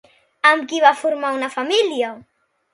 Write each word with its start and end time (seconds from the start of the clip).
Amb 0.51 0.65
qui 0.71 0.79
va 0.85 0.93
formar 1.03 1.33
una 1.37 1.53
família? 1.59 2.13